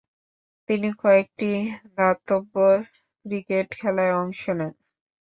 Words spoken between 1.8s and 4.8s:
দাতব্য ক্রিকেট খেলায় অংশ নেন।